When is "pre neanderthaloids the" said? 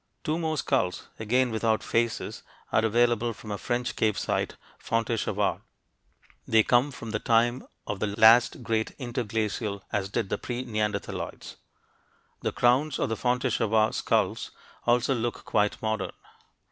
10.39-12.51